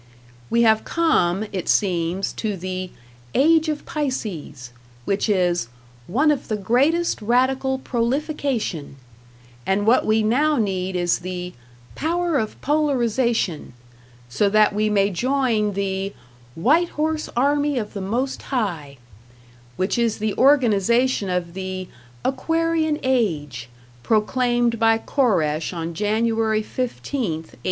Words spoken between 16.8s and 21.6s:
Horse Army of the Most High", which is the organization of